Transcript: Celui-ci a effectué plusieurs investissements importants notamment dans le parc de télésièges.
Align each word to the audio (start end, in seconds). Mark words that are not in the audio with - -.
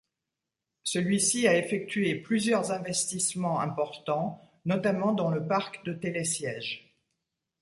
Celui-ci 0.81 1.47
a 1.47 1.55
effectué 1.55 2.15
plusieurs 2.15 2.71
investissements 2.71 3.59
importants 3.59 4.49
notamment 4.65 5.13
dans 5.13 5.29
le 5.29 5.45
parc 5.45 5.85
de 5.85 5.93
télésièges. 5.93 6.97